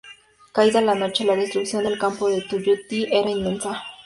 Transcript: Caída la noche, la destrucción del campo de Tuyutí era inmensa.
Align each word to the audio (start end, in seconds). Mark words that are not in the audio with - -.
Caída 0.51 0.81
la 0.81 0.95
noche, 0.95 1.23
la 1.25 1.35
destrucción 1.35 1.83
del 1.83 1.99
campo 1.99 2.27
de 2.27 2.41
Tuyutí 2.41 3.03
era 3.11 3.29
inmensa. 3.29 3.83